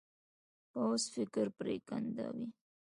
[0.71, 2.47] پوخ فکر پرېکنده وي